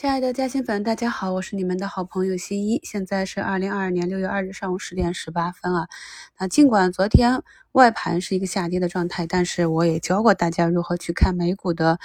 [0.00, 2.80] 亲爱的嘉兴粉，大家好，我是你们的好朋友新一。
[2.84, 5.88] 现在是二零二二年六月二日上午十点十八分啊。
[6.38, 7.42] 那尽管昨天
[7.72, 11.98] 外盘是一个下跌的状态，但是我也教过大家如何去看美股的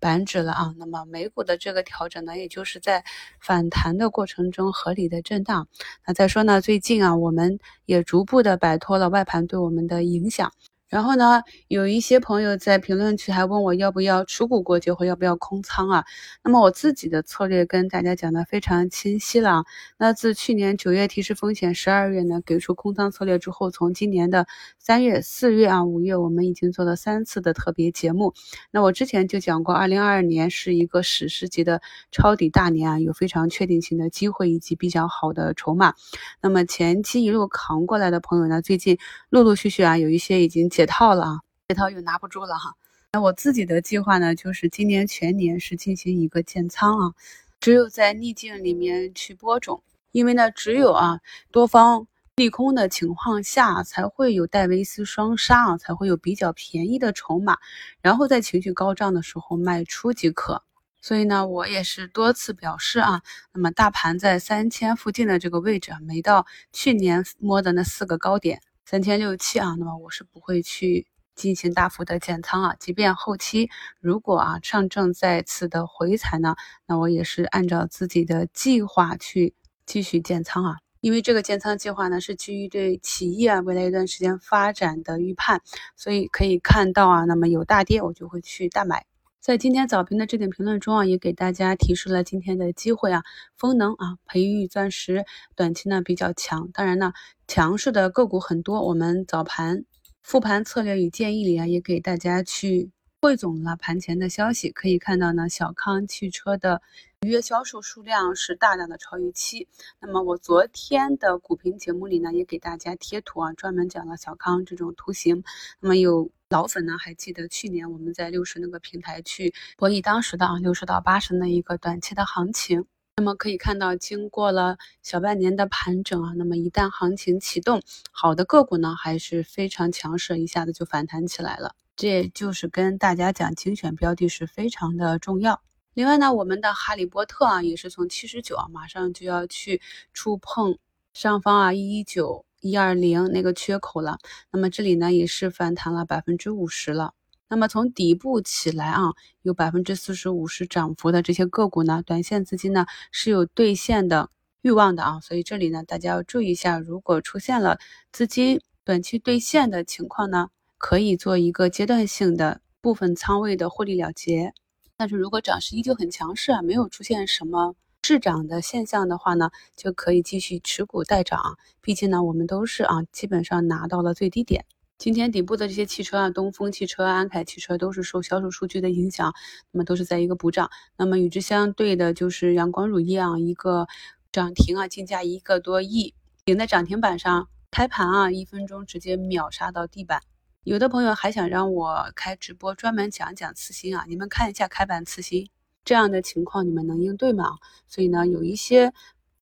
[0.00, 0.74] 板指了啊。
[0.78, 3.04] 那么美股的这个调整呢，也就是在
[3.40, 5.68] 反弹的过程中合理的震荡。
[6.04, 10.50] 那再说呢，最近啊，我们也逐步的摆脱了外盘对我们的影响。
[10.92, 16.04] 然后呢，有一些朋友在评论区还问我要不要持股过节或要不要空仓啊？
[16.44, 19.64] 那么我自己的策略跟大家讲的非常清晰了。
[19.96, 24.46] 那自去年九月提示风险，十二月呢给出空仓策略之后，从今年的
[24.78, 28.34] 三月、四月啊、五月，我们已经做了三次的特别节目。
[28.70, 31.80] 那我之前就讲过，二零二二年是一个史诗级的
[32.10, 35.94] 抄底大年啊，有非常确定性的机会以及比较好的筹码。
[36.42, 38.98] 那么前期一路扛过来的朋友呢，最近
[39.30, 40.81] 陆陆续续啊，有一些已经解。
[40.82, 42.74] 解套了啊，解套又拿不住了哈。
[43.12, 47.14] 那我自己的计划呢，就是今年全年是进行一个建仓啊，
[47.60, 51.20] 只有在逆境里面去播种，因为呢，只有啊
[51.52, 57.58] 多方利空的情况下，才会有戴维斯双杀啊，才会有比较便宜的筹码，
[58.00, 60.64] 然后在情绪高涨的时候卖出即可。
[61.00, 68.60] 所以呢，我也是多次表示啊，那么大盘在三千附近的这个位置啊，没到去年摸的那四个高点。
[68.92, 72.76] 三千六七啊，那么我是不会去进行大幅的减仓啊。
[72.78, 79.54] 即便后期如果啊上证再次的回踩呢，那我也是按照自己的计划去
[79.86, 80.76] 继续建仓啊。
[81.00, 85.62] 因为这个建仓计划呢是基于对企业啊未来一段时间发展的预判，
[85.96, 89.06] 所以可以看到啊，那么有大跌我就会去大买。
[89.42, 93.24] 在今天早评的置顶评论中啊，也给大家提示了今天的机会啊，
[93.56, 95.24] 风能啊，培育钻石
[95.56, 97.12] 短期呢比较强，当然呢，
[97.48, 98.86] 强势的个股很多。
[98.86, 99.84] 我们早盘
[100.22, 106.80] 复盘策略与建议里啊，也给大家去汇总了盘前的消息，可以看到呢，小康汽车的
[107.22, 109.66] 月销售数量是大量的超预期。
[109.98, 115.42] 那么我昨天的股评节目里呢，也给大家贴图啊，专门讲了小康这种图形。
[115.80, 116.30] 那么有。
[116.52, 122.84] 老粉呢还记得去年我们在六十那个平台去博弈当时的啊六十到八十那一个短期的行情，
[123.16, 127.80] 那么可以看到经过了小半年的盘整啊，那么一旦行情启动，
[128.10, 131.74] 好的个股呢还是非常强势，一下子就反弹起来了。
[131.96, 135.62] 这也就是跟大家讲精选标的是非常的重要。
[135.94, 139.80] 另外呢，我们的哈利波特啊也是从七十九啊马上就要去
[140.12, 140.78] 触碰
[141.14, 142.44] 上方啊一一九。
[142.62, 144.18] 一二零那个缺口了，
[144.52, 147.12] 那么这里呢也是反弹了百分之五十了。
[147.48, 149.12] 那么从底部起来啊，
[149.42, 154.30] 有百分之四十五十涨幅的这些个股呢，短线资金呢是有兑现的
[154.62, 155.20] 欲望的啊。
[155.20, 157.78] 所以这里呢大家要注意一下，如果出现了
[158.12, 160.48] 资金短期兑现的情况呢，
[160.78, 164.54] 可以做一个阶段性的部分仓位的获利了结。
[164.96, 167.74] 但是如果涨势依旧很强势啊，没有出现什么。
[168.02, 171.56] 滞涨的现象的话呢，就可以继续持股待涨。
[171.80, 174.66] 毕竟呢，我们都是啊，基本上拿到了最低点。
[174.98, 179.32] 今天底部的这些汽车啊，东风汽车、安凯汽车都是受销售数据的影响，
[179.70, 180.68] 那么都是在一个补涨。
[180.96, 183.86] 那么与之相对的就是阳光乳业啊，一个
[184.32, 186.14] 涨停啊，竞价一个多亿，
[186.44, 190.20] 顶在涨停板上，开盘啊，一分钟直接秒杀到地板。
[190.64, 195.48] 有的朋友还想让我开直播专门讲讲次新啊，你们看一下开盘次新。
[195.84, 197.58] 这样的情况你们能应对吗？
[197.88, 198.92] 所以呢，有一些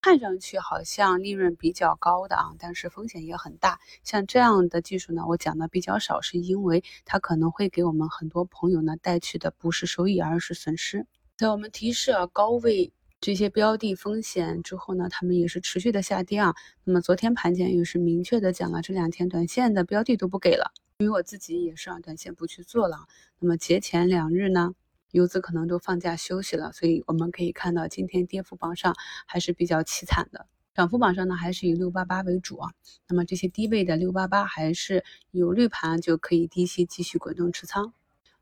[0.00, 3.78] 看上去好像利润比较高的啊，但是风险也很大。
[4.02, 11.06] 像这样的技术呢，我讲的比较少，是因为它可能会给我们很多朋友呢带去的不是收益，而是损失。
[11.36, 12.90] 在我们提示啊高位
[13.20, 16.54] 这些标的风险之后呢，他们也是持续的下跌啊。
[16.84, 23.06] 那么昨天盘前也是明确的讲了，这两天短线的标的都不给了，因为我自己也是啊，短线不去做了。
[23.38, 24.72] 那么节前两日呢？
[25.12, 28.94] 游资可能都放假休息了，所以我们可以看到今天跌幅榜上
[29.26, 32.70] 还是比较凄惨的，涨幅榜上呢还是以六八八为主啊。
[33.08, 37.92] 那么这些低位的六八八还是有绿盘就可以低吸继续滚动持仓。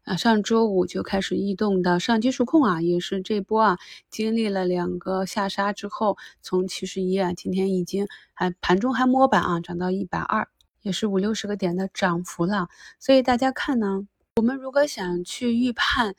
[0.05, 3.79] 啊，上周五就开始异动的上机数控啊，也是这波啊
[4.11, 10.49] 经历了两个下杀之后，从七十一啊，今天已经还盘中还摸板啊，涨到一百二，
[10.81, 12.69] 也是五六十个点的涨幅了。
[12.99, 14.07] 所以大家看呢，
[14.37, 16.15] 我们如果想去预判。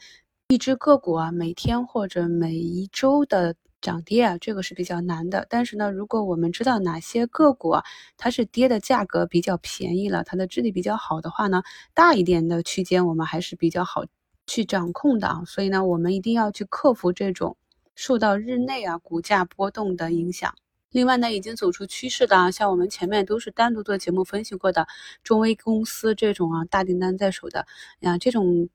[0.52, 5.46] 一只个股啊，每天或者每一周的涨跌啊，这个是比较难的。
[5.48, 7.84] 但是呢，如果我们知道哪些个股啊，
[8.18, 11.62] 它是跌的价格比较便宜了，它的质地比较好的话呢，
[11.94, 14.04] 大一点的区间我们还是比较好
[14.48, 15.44] 去掌控的啊。
[15.46, 17.56] 所以呢，我们一定要去克服这种
[17.94, 20.56] 受到日内啊股价波动的影响。
[20.90, 24.88] 另外呢，已经走出趋势的啊，像我们前面都是单独做节目分析过的
[25.24, 27.68] 中微公司这种啊大订单在手的
[28.00, 28.68] 呀，这种。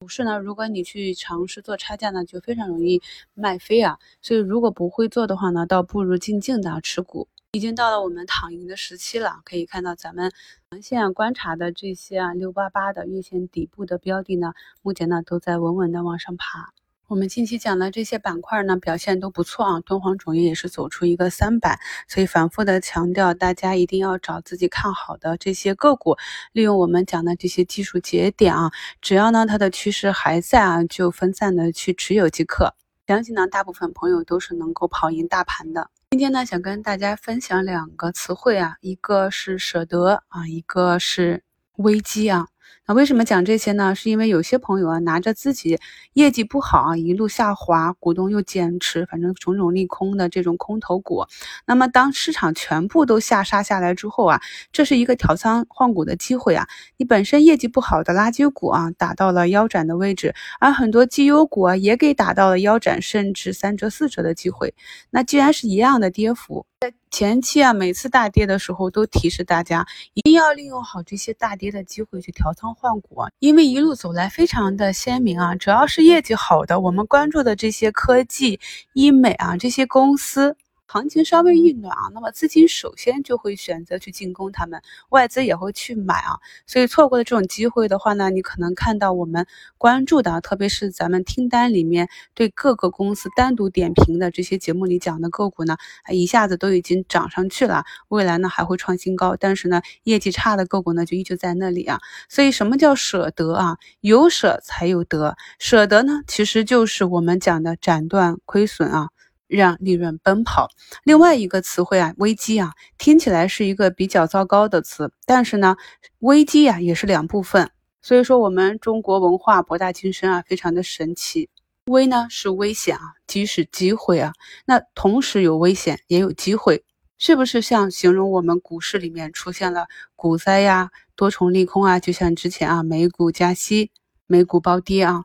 [0.00, 3.02] 股市呢，如果你去尝试做差价呢，就非常容易
[3.34, 3.98] 卖飞啊。
[4.22, 7.26] 所以如果不会做的话呢，倒不如静静的持股。
[7.50, 10.30] 已经到了我们躺赢的时期了，可以看到咱们
[10.70, 14.52] 长线观察的这些啊六八八的月线底部的标的呢，
[14.82, 16.72] 目前呢都在稳稳的往上爬。
[17.08, 19.80] 我们近期讲的这些板块呢，表现都不错啊。
[19.80, 26.18] 敦煌种业也是走出一个三板，所以反复的强调，大家一定要找自己看好的这些个股，
[26.52, 28.70] 利用我们讲的这些技术节点啊，
[29.00, 32.74] 只要呢它的趋势还在啊，就分散的去持有即可。
[33.06, 35.88] 相信呢，大部分朋友都是能够跑赢大盘的。
[36.10, 41.42] 今天呢，想跟大家分享两个词汇啊，一个是舍得啊，一个是
[41.76, 42.48] 危机啊。
[42.86, 43.94] 那为什么讲这些呢？
[43.94, 45.78] 是因为有些朋友啊，拿着自己
[46.14, 51.26] 业绩不好啊，一路下滑，股东又减持，反正种种利空的这种空头股。
[51.66, 54.40] 那么当市场全部都下杀下来之后啊，
[54.72, 56.66] 这是一个调仓换股的机会啊。
[56.96, 64.74] 你本身业绩不好的垃圾股啊，打到了腰斩的位置，而很多绩优股啊，也给打到了腰斩，甚至三折四折的机会。
[65.10, 66.67] 那既然是一样的跌幅。
[66.80, 69.84] 在前期啊，每次大跌的时候都提示大家，
[70.14, 78.60] 一定要利用好这些大跌的机会去调仓换股，因为一路走来非常的鲜明啊，只要是业绩好的，我们关注的这些科技、
[78.92, 80.56] 医美啊这些公司。
[80.90, 84.80] 行情稍微一暖啊，那么资金首先就会选择去进攻他们，
[85.10, 89.46] 外资也会去买啊，所以错过了这种机会的话呢，你可能看到我们
[89.76, 95.76] 关注的，特别是咱们听单里面对各个公司单独点评的这些节目里讲的个股呢，
[96.10, 102.00] 一下子都已经涨上去了，未来呢还会创新高，但是呢业绩差的个股呢就依旧在那里啊，
[102.30, 103.76] 所以什么叫舍得啊？
[104.00, 109.10] 有舍才有得，舍得呢其实就是我们讲的斩断亏损啊。
[109.48, 110.68] 让利润奔跑。
[111.02, 115.76] 另外一个词汇啊，危机啊，听起来是一个比较糟糕的词，但是呢，
[116.20, 117.70] 危机啊也是两部分。
[118.00, 121.50] 所以说，我们中国文化博大精深啊，非常的神奇。
[121.86, 124.32] 危呢是危险啊，机是机会啊。
[124.66, 126.84] 那同时有危险也有机会，
[127.18, 131.98] 是不是像形容我们股市里面出现了股灾呀、多重利空啊？
[131.98, 133.90] 就像之前啊，美股加息、
[134.26, 135.24] 美股暴跌啊、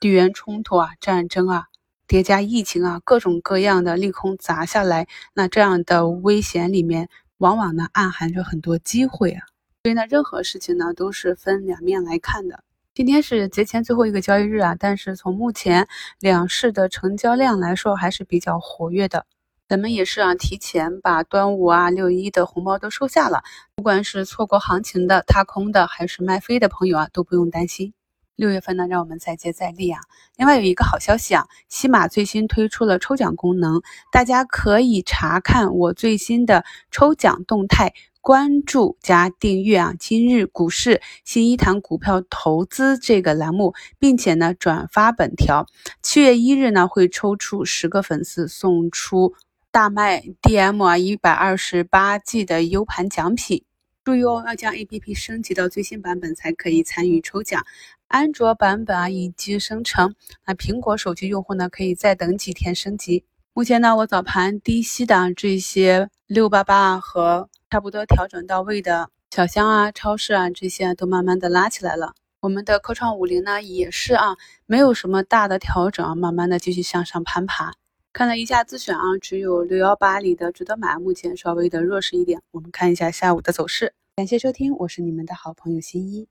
[0.00, 1.66] 地缘冲突啊、战争啊。
[2.08, 9.42] 叠加疫情啊，各种各样的利空砸下来，那这样的危险里面，往往呢暗含着很多机会啊。
[9.84, 12.64] 所以呢，任何事情呢都是分两面来看的。
[12.94, 15.86] 今天是节前最后一个交易日啊，但是从目前
[16.18, 19.26] 两市的成交量来说，还是比较活跃的。
[19.68, 23.42] 咱们也是啊，提前把端午啊、六一的红包都收下了。
[23.76, 27.92] 不管是错过行情的、踏空的，还是卖飞的朋友啊，都不用担心。
[28.38, 30.00] 六月份呢，让我们再接再厉啊！
[30.36, 33.82] 另外有一个好消息啊，西马最新推出了抽奖功能，
[34.12, 45.66] 大家可以查看我最新的抽奖动态，关注加订阅啊，今日股市新一谈股票投资这个栏目，并且呢转发本条。
[46.00, 49.34] 七月一日呢会抽出十个粉丝送出
[49.72, 53.64] 大麦 DM 啊一百二十八 G 的 U 盘奖品。
[54.08, 57.66] 注意哦，要将 APP 升级到最新版本才可以参与抽奖。
[58.06, 60.14] 安卓版本啊已经生成，
[60.46, 63.26] 那苹果手机用户呢可以再等几天升级。
[63.52, 72.14] 目前呢，我早盘低吸的这些六八八和差不多调整到位的小香啊、超市啊这些都慢慢的拉起来了。
[72.40, 77.74] 我们的科创五零呢也是啊，没有什么大的调整，慢慢的继续向上攀爬。
[78.18, 82.42] 看了一下自选啊，只有六幺八里的值得买，目前稍微的弱势一点。
[82.50, 83.94] 我们看一下下午的走势。
[84.16, 86.26] 感谢收听，我是你们的好朋友新一。